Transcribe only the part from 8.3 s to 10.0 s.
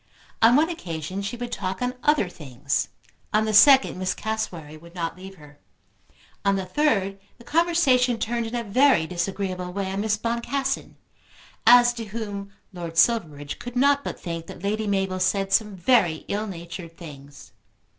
in a very disagreeable way